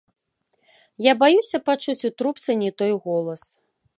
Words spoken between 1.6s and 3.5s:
пачуць у трубцы не той голас.